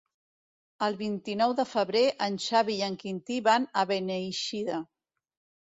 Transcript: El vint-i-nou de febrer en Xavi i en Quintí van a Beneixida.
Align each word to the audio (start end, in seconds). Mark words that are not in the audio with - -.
El 0.85 0.95
vint-i-nou 1.01 1.53
de 1.59 1.65
febrer 1.73 2.03
en 2.29 2.39
Xavi 2.47 2.79
i 2.79 2.83
en 2.89 2.97
Quintí 3.05 3.39
van 3.51 3.71
a 3.83 3.87
Beneixida. 3.93 4.85